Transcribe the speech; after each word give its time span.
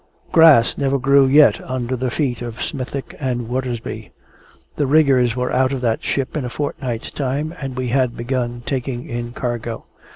Grass 0.31 0.79
never 0.79 0.97
grew 0.97 1.27
yet 1.27 1.61
under 1.61 1.95
the 1.95 2.09
feet 2.09 2.41
of 2.41 2.59
Smithick 2.63 3.15
and 3.19 3.47
Watersby. 3.47 4.09
The 4.75 4.87
riggers 4.87 5.35
were 5.35 5.53
out 5.53 5.71
of 5.71 5.81
that 5.81 6.03
ship 6.03 6.35
in 6.35 6.43
a 6.43 6.49
fortnight's 6.49 7.11
time, 7.11 7.53
and 7.61 7.75
we 7.77 7.89
had 7.89 8.17
begun 8.17 8.63
taking 8.65 9.07
in 9.07 9.31
cargo. 9.33 9.83